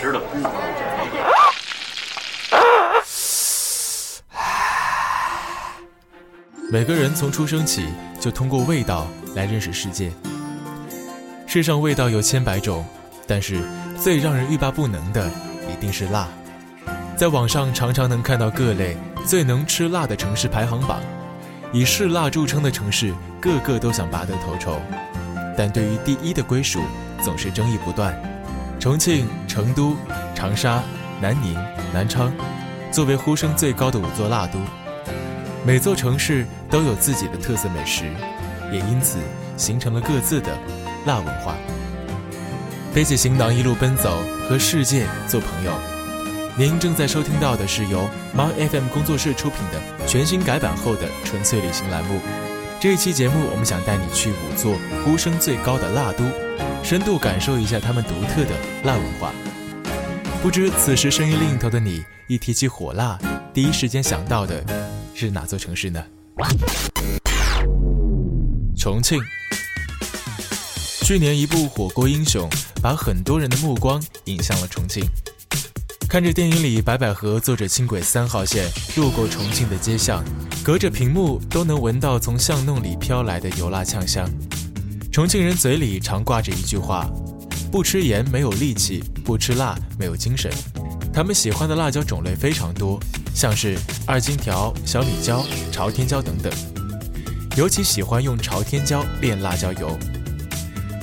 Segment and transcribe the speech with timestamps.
[0.00, 0.48] 吃的功夫。
[6.70, 7.86] 每个人从出生起
[8.20, 10.12] 就通过味道来认识世界。
[11.46, 12.84] 世上味道有千百种，
[13.26, 13.62] 但是
[13.98, 15.30] 最让人欲罢不能的
[15.70, 16.28] 一定是辣。
[17.16, 21.00] 在网上常常能看到各类最能吃辣的城市排行榜，
[21.72, 24.78] 以嗜辣著称的城市个个都想拔得头筹，
[25.56, 26.82] 但对于第一的归属
[27.22, 28.14] 总是争议不断。
[28.78, 29.96] 重庆、成都、
[30.34, 30.82] 长沙、
[31.20, 31.54] 南宁、
[31.92, 32.32] 南昌，
[32.92, 34.58] 作为呼声最高的五座辣都。
[35.64, 38.04] 每座城市都有自己的特色美食，
[38.72, 39.18] 也因此
[39.56, 40.56] 形成了各自的
[41.06, 41.56] 辣文化。
[42.94, 44.18] 背起行囊一路奔走，
[44.48, 45.72] 和世界做朋友。
[46.56, 52.20] 您正在收听到的是由 My FM 工作室出品的全新改版后的纯粹旅行栏目。
[52.78, 56.24] 这一期节目，我们想带你去五座呼声最高的辣都，
[56.88, 58.52] 深度感受一下他们独特的
[58.84, 59.32] 辣文化。
[60.40, 63.18] 不知此时声音另一头的你，一提起火辣，
[63.52, 64.64] 第一时间想到的？
[65.12, 66.00] 是哪座城市呢？
[68.78, 69.20] 重庆。
[71.02, 72.48] 去年一部《火锅英雄》
[72.80, 75.04] 把很多人的目光引向了重庆。
[76.08, 80.22] 看着电影里白百合坐着轻轨三号线路过重庆的街巷，
[80.62, 84.30] 隔着屏幕都能闻到从巷弄里飘来的油辣呛香。
[85.16, 87.10] 重庆人嘴里常挂着一句话：
[87.72, 90.52] 不吃盐没有力气，不吃辣没有精神。
[91.10, 93.00] 他们喜欢的辣椒种类非常多。
[93.34, 96.52] 像是二荆条、小米椒、朝天椒等等，
[97.56, 99.98] 尤其喜欢用朝天椒炼辣椒油。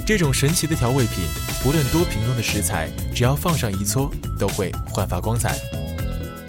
[0.06, 1.23] 这种神奇的调味品，
[1.64, 5.58] 不论多平庸的食材，只要放上一撮，都会焕发光彩。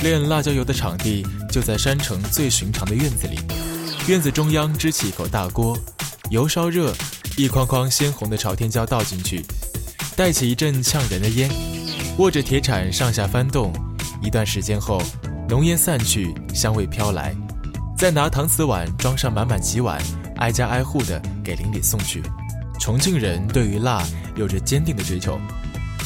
[0.00, 3.38] 炼辣椒油的场地就在山城最寻常的院子里，
[4.06, 5.74] 院子中央支起一口大锅，
[6.30, 6.92] 油烧热，
[7.36, 9.44] 一筐筐鲜红的朝天椒倒进去，
[10.14, 11.50] 带起一阵呛人的烟，
[12.18, 13.72] 握着铁铲上下翻动，
[14.22, 15.02] 一段时间后。
[15.46, 17.36] 浓烟散去，香味飘来，
[17.98, 20.00] 再拿搪瓷碗装上满满几碗，
[20.36, 22.22] 挨家挨户的给邻里送去。
[22.80, 24.02] 重庆人对于辣
[24.36, 25.38] 有着坚定的追求，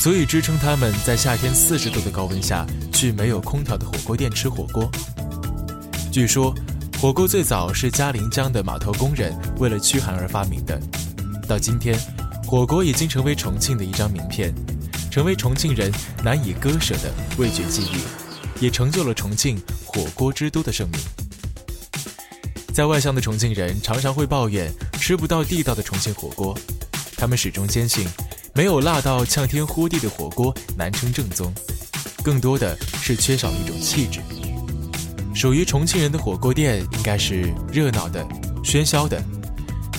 [0.01, 4.91] 足以支撑他们在夏天四十度的高温下去没有空调的火锅店吃火锅。
[6.11, 6.53] 据说，
[7.01, 10.81] 火锅最早是嘉陵江的码头工人为了驱寒而发明的。
[11.49, 11.99] 到今天，
[12.47, 14.55] 火锅已经成为重庆的一张名片，
[15.11, 15.91] 成为重庆人
[16.23, 17.99] 难以割舍的味觉记忆。
[18.61, 21.01] 也成就了重庆火锅之都的盛名。
[22.73, 26.59] 在外乡的重庆人常常会抱怨吃不到地道的重庆火锅，
[27.17, 28.05] 他们始终坚信，
[28.55, 31.55] 没有辣到呛天呼地的火锅难称正宗，
[32.25, 34.21] 更多的是缺少一种气质。
[35.35, 38.27] 属于重庆人的火锅店应该是热闹的、
[38.65, 39.23] 喧嚣的，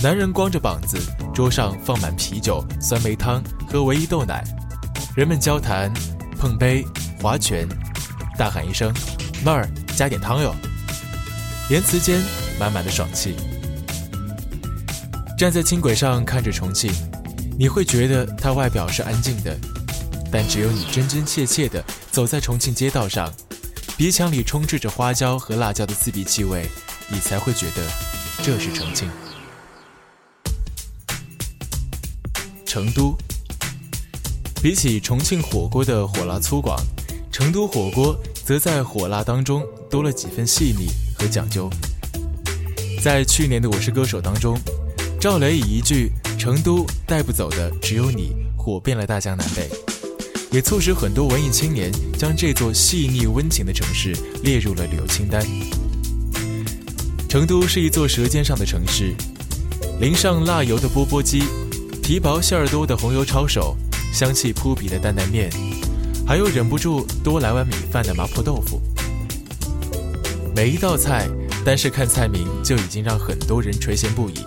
[0.02, 0.98] 男人光着膀子，
[1.40, 4.44] 桌上放满啤酒、酸梅汤和唯一豆奶，
[5.16, 5.90] 人们交谈、
[6.38, 6.84] 碰杯、
[7.18, 7.66] 划拳。
[8.36, 8.92] 大喊一声
[9.42, 10.54] ：“妹儿，加点汤哟！”
[11.70, 12.20] 言辞间
[12.58, 13.36] 满满的爽气。
[15.38, 16.92] 站在轻轨上看着重庆，
[17.58, 19.56] 你会觉得它外表是安静的，
[20.30, 23.32] 但只有你真真切切的走在重庆街道上，
[23.96, 26.68] 鼻腔里充斥着花椒和辣椒的刺鼻气味，
[27.08, 27.82] 你才会觉得
[28.42, 29.08] 这是重庆。
[32.72, 33.16] 成都，
[34.62, 36.80] 比起重庆火锅的火辣粗犷，
[37.32, 38.16] 成都火锅。
[38.44, 40.86] 则在火辣当中多了几分细腻
[41.18, 41.68] 和讲究。
[43.02, 44.56] 在去年的《我是歌手》当中，
[45.20, 49.68] 赵雷以一句“成都带不走的只有你”火遍了大江南北，
[50.52, 55.44] 也促使很多文艺青年将这座细腻温情的城市列入了旅游清单。
[57.28, 59.12] 成都是一座舌尖上的城市，
[60.00, 61.42] 淋上辣油的钵钵鸡，
[62.10, 63.76] 皮薄馅儿多的红油抄手，
[64.12, 65.48] 香气扑鼻的担担面。
[66.26, 68.82] 还有忍不住多来碗米饭的麻婆豆腐。
[70.52, 71.28] 每一道菜，
[71.64, 74.44] 单是看菜名就已经让很多人垂涎不已，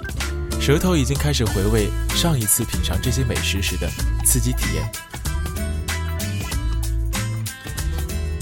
[0.59, 3.89] 舌头已经开始回味上一次品尝这些美食时的
[4.25, 4.91] 刺激体验。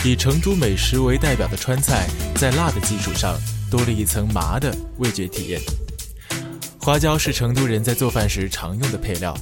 [0.04, 2.08] 以成都美食为代表的川菜，
[2.38, 5.62] 在辣的基础上多了一层麻的味觉体验。
[6.84, 9.38] 花椒是成都人在做饭时常用的配料。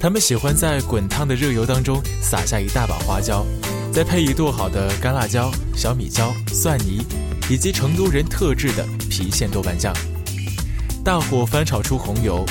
[0.00, 3.44] 他们喜欢在滚烫的热油当中撒下一大把花椒，
[3.92, 7.04] 再配以剁好的干辣椒、小米椒、蒜泥，
[7.50, 9.92] 以及成都人特制的郫县豆瓣酱。
[11.04, 12.42] 大火翻炒出红油，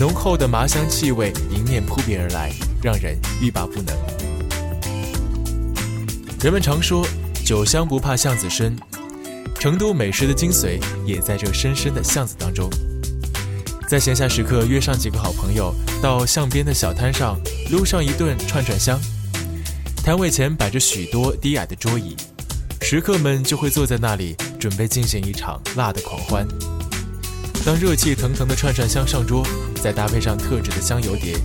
[0.00, 2.50] 浓厚的麻香气味迎面扑鼻而来，
[2.82, 3.94] 让人欲罢不能。
[6.42, 7.06] 人们常说
[7.46, 8.76] “酒香不怕巷子深”，
[9.60, 12.68] 成都美食的精髓也在这深深的巷子当中。
[13.94, 17.38] 在闲暇时刻，约上几个好朋友，到巷边的小摊上
[17.70, 19.00] 撸上一顿串串香。
[20.02, 22.16] 摊位前摆着许多低矮的桌椅，
[22.80, 26.44] 食客们就会坐在那里，准备进行一场辣的狂欢。
[27.64, 29.46] 当热气腾腾的串串香上桌，
[29.80, 31.38] 再搭配上特制的香油碟，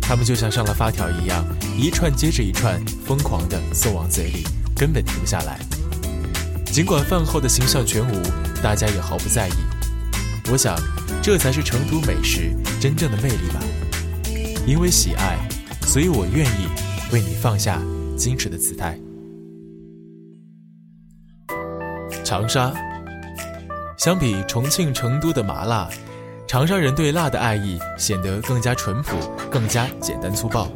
[0.00, 1.44] 他们就像上了发条一样，
[1.76, 5.60] 一串接着一串，疯狂地送往嘴里，根本停不下来。
[6.72, 8.22] 尽管饭后的形象全无，
[8.62, 9.52] 大家也毫不在意。
[10.50, 10.74] 我想，
[11.22, 13.60] 这才是成都美食真正的魅力吧。
[14.66, 15.38] 因为喜爱，
[15.82, 16.68] 所以我愿意
[17.12, 17.80] 为你放下
[18.16, 18.98] 矜持的姿态。
[22.24, 22.72] 长沙。
[23.98, 25.86] 相比重庆、成都的麻辣，
[26.48, 29.14] 长沙人对辣的爱意显得更加淳朴，
[29.50, 30.66] 更加简单粗暴。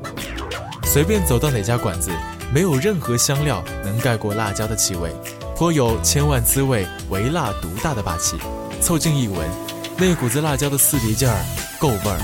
[0.84, 2.10] 随便走到哪家馆子，
[2.52, 5.10] 没有任何香料能盖过辣椒的气味，
[5.56, 8.36] 颇有千万滋味唯辣独大的霸气。
[8.78, 9.48] 凑近一闻，
[9.96, 11.44] 那股子辣椒的刺鼻劲儿，
[11.78, 12.20] 够味儿。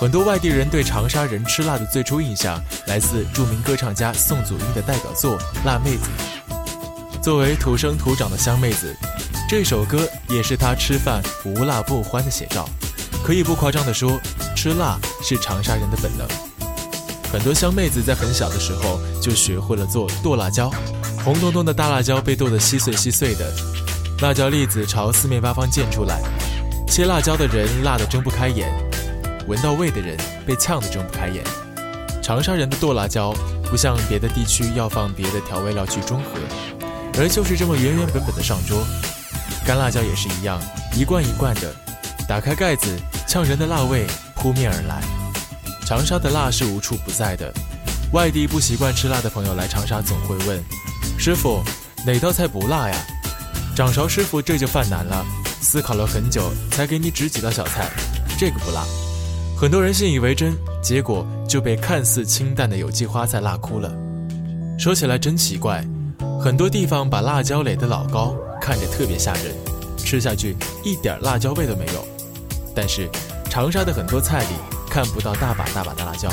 [0.00, 6.08] 很多外地人对长沙人吃辣的最初印象，来自著名歌唱家宋祖英的代表作《辣妹子》。
[7.22, 8.94] 作为土生土长的湘妹子。
[9.48, 12.68] 这首歌也是她吃饭无辣不欢的写照，
[13.24, 14.20] 可以不夸张地说，
[14.54, 16.26] 吃辣是长沙人的本能。
[17.32, 20.70] 很多湘妹子在很小的时候就学会了做剁辣椒，
[21.24, 23.50] 红彤彤的大辣椒被剁得稀碎稀碎的，
[24.20, 26.20] 辣椒粒子朝四面八方溅出来，
[26.98, 28.68] 切辣椒的人辣得睁不开眼，
[29.46, 31.44] 闻到味的人被呛得睁不开眼。
[32.20, 33.32] 长沙人的剁辣椒
[33.70, 36.40] 不像别的地区要放别的调味料去中和，
[37.16, 38.84] 而就是这么原原本本的上桌。
[39.64, 40.60] 干辣椒也是一样，
[40.92, 41.72] 一罐一罐的，
[42.26, 42.88] 打开盖子，
[43.28, 44.04] 呛人的辣味
[44.34, 45.00] 扑面而来。
[45.86, 47.54] 长沙的辣是无处不在的，
[48.12, 50.60] 外地不习惯吃辣的朋友来长沙总会问
[51.16, 51.62] ：“师傅，
[52.04, 52.96] 哪道菜不辣呀？”
[53.76, 55.24] 掌勺师傅这就犯难了，
[55.60, 57.90] 思考了很久才给你指几道小菜，
[58.38, 58.84] 这个不辣。
[59.56, 63.92] 很多人信以为真，结果就被看似清淡的有机花菜辣哭了。
[64.78, 65.84] 说起来真奇怪，
[66.40, 68.36] 很多地方把辣椒垒得老高。
[68.60, 69.54] 看着特别吓人，
[69.96, 72.06] 吃下去一点辣椒味都没有。
[72.74, 73.08] 但是
[73.48, 74.54] 长沙的很多菜里
[74.90, 76.28] 看不到大把大把的辣椒，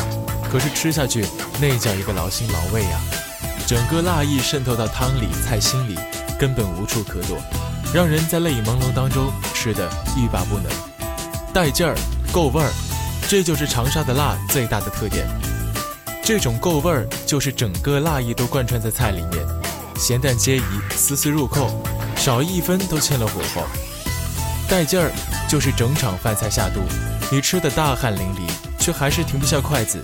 [0.52, 1.26] 可是吃下去
[1.62, 3.00] 那叫一个劳心劳胃呀！
[3.66, 5.98] 整个辣意渗透到汤里、菜心里，
[6.38, 7.38] 根本无处可躲，
[7.96, 10.66] 让人在泪眼朦胧当中吃得欲罢不能。
[11.54, 11.96] 带劲儿，
[12.30, 12.70] 够味儿，
[13.30, 15.26] 这就是长沙的辣最大的特点。
[16.22, 19.48] 这种够味儿，就是整个辣意都贯穿在菜里面，
[19.96, 20.62] 咸淡皆宜，
[20.94, 21.72] 丝丝入扣。
[22.18, 23.66] 少一分都欠了火候，
[24.68, 25.10] 带劲儿
[25.48, 26.82] 就是整场饭菜下肚，
[27.32, 30.04] 你吃的大汗淋漓，却还是停不下筷子，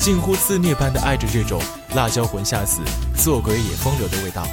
[0.00, 1.60] 近乎自虐般的爱着这种
[1.94, 2.80] 辣椒魂下死，
[3.14, 4.48] 做鬼也风流的味道。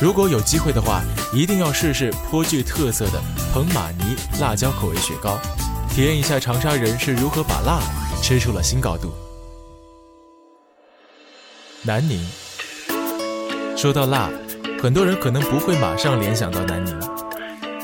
[0.00, 3.20] 如果有机会的话，一定要试试颇具特色的
[3.52, 5.38] 彭马尼辣椒口味雪糕，
[5.90, 7.82] 体验一下长沙人是如何把辣
[8.22, 9.12] 吃出了新高度。
[11.82, 12.26] 南宁，
[13.76, 14.30] 说到辣。
[14.82, 16.98] 很多人可能不会马上联想到南宁，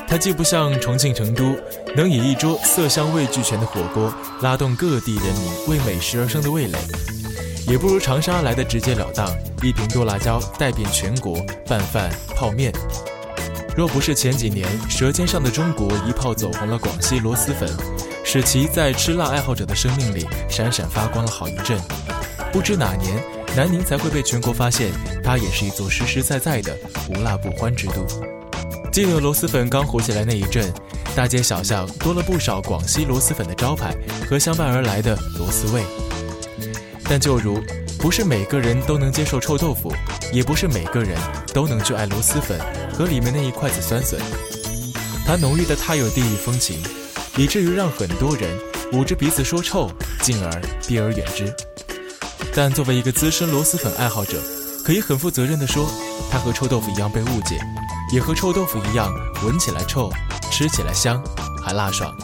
[0.07, 1.55] 它既不像重庆、成都
[1.95, 4.11] 能以一桌色香味俱全的火锅
[4.41, 6.79] 拉动各地人民为美食而生的味蕾，
[7.67, 9.29] 也不如长沙来的直截了当，
[9.61, 12.71] 一瓶剁辣椒带遍全国拌饭泡面。
[13.75, 17.69] 若不是前几年《舌尖上的中国》一炮走红了广西螺蛳粉，
[18.23, 21.77] 使其在吃辣爱好者的生命里闪闪发光了好一阵，
[22.53, 23.21] 不知哪年。
[23.55, 24.91] 南宁才会被全国发现，
[25.23, 26.75] 它也是一座实实在在的
[27.09, 28.05] 无辣不欢之都。
[28.91, 30.71] 记得螺蛳粉刚火起来那一阵，
[31.15, 33.93] 大街小巷多了不少广西螺蛳粉的招牌
[34.29, 35.83] 和相伴而来的螺蛳味。
[37.09, 37.63] 但就如
[37.99, 39.93] 不是每个人都能接受臭豆腐，
[40.31, 41.17] 也不是每个人
[41.53, 42.59] 都能去爱螺蛳粉
[42.93, 44.19] 和里面那一筷子酸笋。
[45.25, 46.81] 它浓郁的太有地域风情，
[47.37, 48.57] 以至于让很多人
[48.93, 49.89] 捂着鼻子说臭，
[50.21, 51.53] 进而避而远之。
[52.53, 54.41] 但作为一个资深螺蛳粉爱好者，
[54.85, 55.85] 可以很负责任地说，
[56.31, 57.59] 它和臭豆腐一样被误解，
[58.11, 60.09] 也和臭豆腐一样闻起来臭，
[60.51, 61.21] 吃起来香，
[61.63, 62.15] 还辣爽。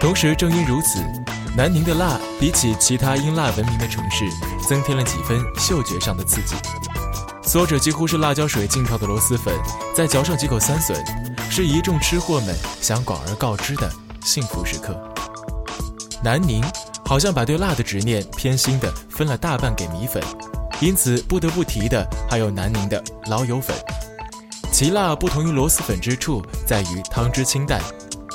[0.00, 0.98] 同时，正因如此，
[1.56, 4.24] 南宁的辣比起其他因辣闻名的城市，
[4.68, 6.54] 增添了几分嗅觉上的刺激。
[7.42, 9.54] 嗦着几乎是辣椒水浸泡的螺蛳粉，
[9.94, 10.96] 再嚼上几口酸笋，
[11.50, 13.90] 是一众吃货们想广而告之的
[14.22, 14.96] 幸福时刻。
[16.22, 16.64] 南宁。
[17.04, 20.22] 好像把对辣的执念偏心的分了大半给米粉，
[20.78, 23.74] 因此不得不提的还有南宁的老友粉。
[24.70, 27.80] 其辣不同于螺蛳粉之处在于汤汁清淡，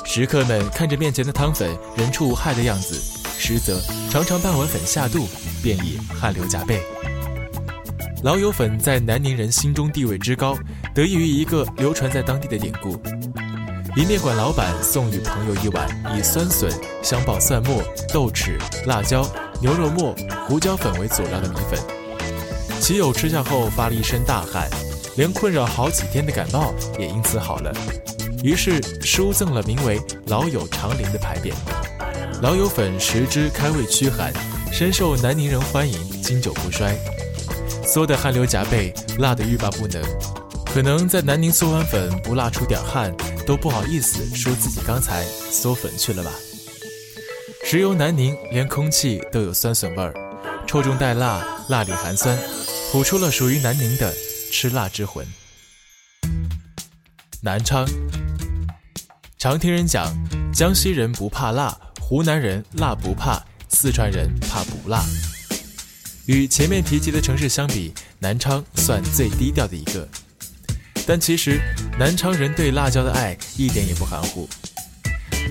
[0.04, 3.00] 食客们看着面前的汤粉人畜无害的样子，
[3.46, 3.78] 实则
[4.10, 5.28] 常常半碗粉下肚
[5.62, 6.80] 便已汗流浃背。
[8.22, 10.56] 老友粉在南宁人心中地位之高，
[10.94, 12.98] 得益于一个流传在当地的典故。
[13.94, 15.86] 一面馆老板送与朋友一碗
[16.16, 16.72] 以酸笋、
[17.02, 17.82] 香爆蒜末、
[18.14, 18.52] 豆豉、
[18.86, 19.28] 辣椒、
[19.60, 20.14] 牛肉末、
[20.48, 21.78] 胡椒粉为佐料的米粉。
[22.80, 24.70] 骑友吃下后发了一身大汗，
[25.18, 27.70] 连困扰好几天的感冒也因此好了。
[28.42, 31.52] 于是书赠了名为“老友长林”的牌匾。
[32.44, 34.30] 老友粉食之开胃驱寒，
[34.70, 36.94] 深受南宁人欢迎，经久不衰。
[37.82, 40.02] 嗦得汗流浃背，辣得欲罢不能。
[40.66, 43.10] 可能在南宁嗦完粉不辣出点汗，
[43.46, 46.30] 都不好意思说自己刚才嗦粉去了吧。
[47.64, 50.12] 石油南宁，连空气都有酸笋味儿，
[50.66, 52.38] 臭中带辣，辣里含酸，
[52.92, 54.12] 谱出了属于南宁的
[54.52, 55.26] 吃辣之魂。
[57.40, 57.88] 南昌，
[59.38, 60.14] 常听人讲，
[60.52, 61.74] 江西人不怕辣，
[62.14, 65.02] 湖南人辣不怕，四川人怕不辣。
[66.26, 70.08] 与前面提及的城市相比，南昌算最低调的一个。
[71.04, 71.60] 但其实，
[71.98, 74.48] 南昌人对辣椒的爱一点也不含糊。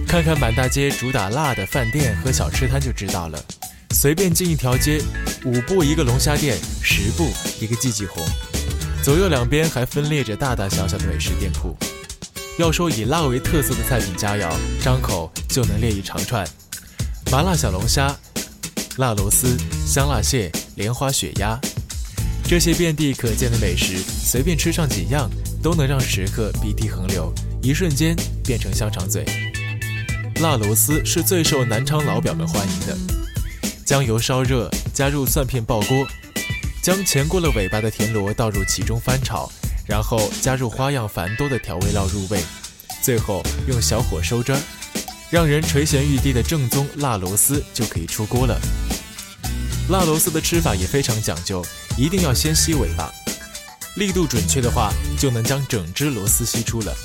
[0.07, 3.43] 看看满大街主打辣的饭店和小吃摊就知道了。
[3.91, 5.01] 随便进一条街，
[5.43, 7.29] 五步一个龙虾店，十步
[7.59, 8.25] 一个季季红，
[9.03, 11.75] 左右两边还分列着大大小小的美食店铺。
[12.59, 14.47] 要说以辣为特色的菜品佳肴，
[14.79, 16.47] 张口就能列一长串：
[17.31, 18.15] 麻辣小龙虾、
[18.97, 19.57] 辣螺丝、
[19.87, 21.59] 香辣蟹、莲花血鸭。
[22.43, 25.27] 这些遍地可见的美食，随便吃上几样，
[25.63, 27.33] 都能让食客鼻涕横流，
[27.63, 29.25] 一瞬间变成香肠嘴。
[30.39, 32.95] 辣螺丝是最受南昌老表们欢迎的，
[33.83, 36.05] 将油烧热，加入蒜片爆锅，
[36.83, 39.51] 将前过了尾巴的田螺倒入其中翻炒，
[39.85, 42.43] 然后加入花样繁多的调味料入味，
[43.01, 44.59] 最后用小火收汁儿，
[45.29, 48.59] 让人垂涎欲滴的正宗辣螺丝就可以出锅了。
[49.89, 51.65] 辣螺丝的吃法也非常讲究，
[51.97, 53.11] 一定要先吸尾巴，
[53.97, 56.95] 力度准确的话，就能将整只螺丝吸出了。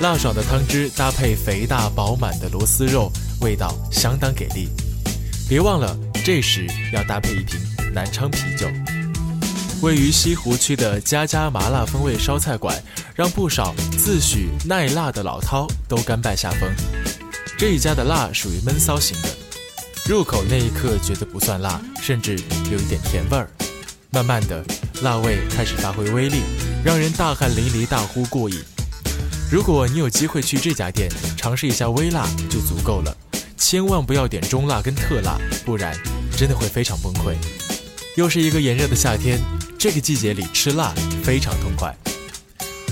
[0.00, 3.10] 辣爽的汤汁搭配肥大饱满的螺丝肉，
[3.40, 4.68] 味道相当给力。
[5.48, 7.58] 别忘了，这时要搭配一瓶
[7.92, 8.66] 南昌啤酒。
[9.82, 12.76] 位于西湖区的家家麻辣风味烧菜馆，
[13.14, 16.70] 让不少自诩耐辣的老饕都甘拜下风。
[17.56, 19.28] 这一家的辣属于闷骚型的，
[20.06, 22.38] 入口那一刻觉得不算辣，甚至
[22.70, 23.48] 有一点甜味儿。
[24.10, 24.62] 慢慢的，
[25.00, 26.42] 辣味开始发挥威力，
[26.84, 28.58] 让人大汗淋漓，大呼过瘾。
[29.50, 33.16] 如果你有机会去这家店尝试一下微辣就足够了，
[33.56, 35.96] 千万不要点中辣跟特辣，不然
[36.36, 37.34] 真的会非常崩溃。
[38.16, 39.40] 又是一个炎热的夏天，
[39.80, 40.92] 这个季节里吃辣
[41.24, 41.96] 非常痛快，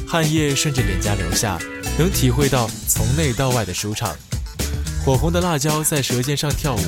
[0.06, 1.58] 汗液顺着脸颊流下，
[1.98, 4.16] 能体会到从内到外的舒畅。
[5.04, 6.80] 火红的辣椒在舌尖上跳舞，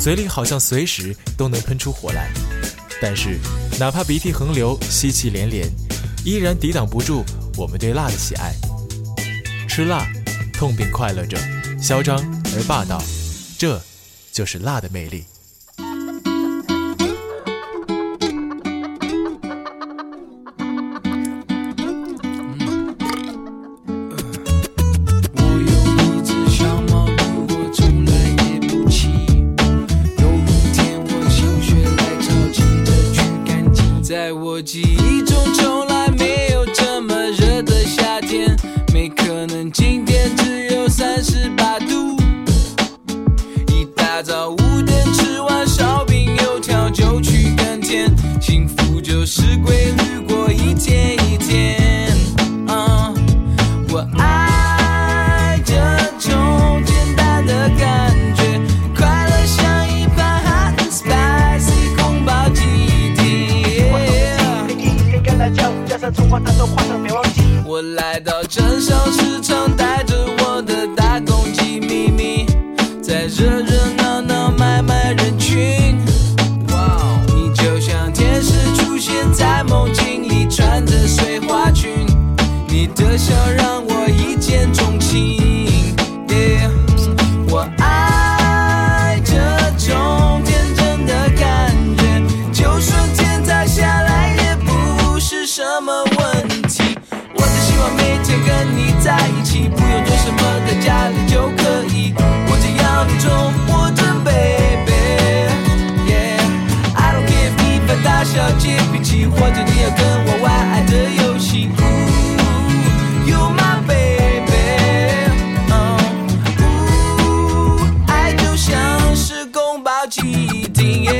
[0.00, 2.28] 嘴里好像随时都能喷出火来。
[3.00, 3.38] 但是
[3.78, 5.70] 哪怕鼻涕横流、吸气连连，
[6.24, 7.24] 依然抵挡不住
[7.56, 8.52] 我们对辣的喜爱。
[9.68, 10.04] 吃辣，
[10.52, 11.38] 痛并快乐着，
[11.80, 12.18] 嚣张
[12.56, 13.00] 而霸道，
[13.56, 13.80] 这
[14.32, 15.24] 就是辣的魅力。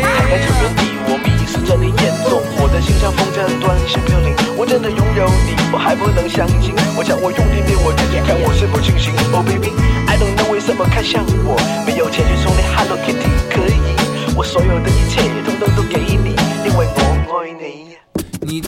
[0.02, 4.34] 还待在原地，我迷失着你眼中，我的心像风筝断线飘零。
[4.56, 6.74] 我真的拥有你，我还不能相信。
[6.96, 9.12] 我想我用力对我自己看我是否清醒。
[9.32, 9.72] Oh baby,
[10.06, 11.56] I don't know 为什么看向我，
[11.86, 16.15] 没有钱去从你 Hello Kitty 可以，我所有的一切统统都给。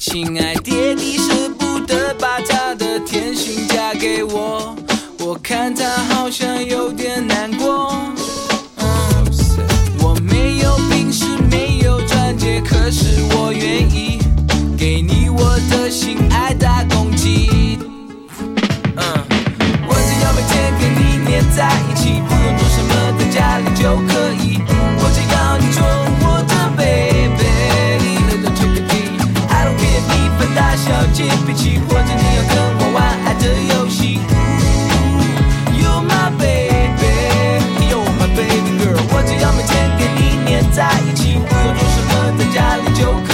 [0.00, 4.74] 亲爱爹地舍不得把他的天性嫁给我，
[5.18, 7.37] 我看他好像有点难
[42.98, 43.27] joke.